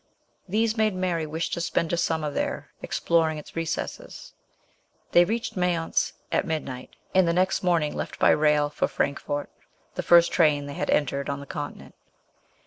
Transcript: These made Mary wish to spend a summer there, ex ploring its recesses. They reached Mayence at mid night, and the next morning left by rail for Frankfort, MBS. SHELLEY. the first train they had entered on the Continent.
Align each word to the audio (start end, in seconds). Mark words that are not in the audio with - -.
These 0.49 0.77
made 0.77 0.95
Mary 0.95 1.27
wish 1.27 1.51
to 1.51 1.61
spend 1.61 1.93
a 1.93 1.95
summer 1.97 2.31
there, 2.31 2.71
ex 2.83 2.99
ploring 2.99 3.37
its 3.37 3.55
recesses. 3.55 4.33
They 5.11 5.25
reached 5.25 5.55
Mayence 5.55 6.13
at 6.31 6.43
mid 6.43 6.65
night, 6.65 6.95
and 7.13 7.27
the 7.27 7.33
next 7.33 7.61
morning 7.61 7.93
left 7.95 8.17
by 8.17 8.31
rail 8.31 8.71
for 8.71 8.87
Frankfort, 8.87 9.51
MBS. 9.51 9.57
SHELLEY. 9.57 9.93
the 9.93 10.01
first 10.03 10.31
train 10.31 10.65
they 10.65 10.73
had 10.73 10.89
entered 10.89 11.29
on 11.29 11.39
the 11.39 11.45
Continent. 11.45 11.93